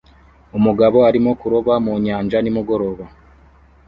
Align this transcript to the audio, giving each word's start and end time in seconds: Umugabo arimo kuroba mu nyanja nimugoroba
Umugabo 0.57 0.97
arimo 1.09 1.31
kuroba 1.39 1.73
mu 1.85 1.93
nyanja 2.05 2.37
nimugoroba 2.41 3.05